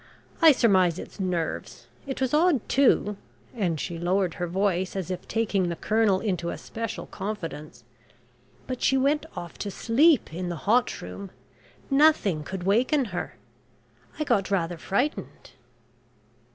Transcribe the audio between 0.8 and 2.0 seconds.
it's nerves.